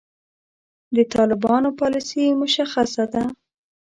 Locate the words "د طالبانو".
0.95-1.69